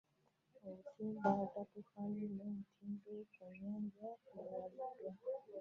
Obutimba 0.67 1.23
obutatuukana 1.33 2.25
na 2.37 2.45
mutindo 2.55 3.11
ku 3.31 3.41
nnyanja 3.49 4.07
byawereddwa. 4.23 4.89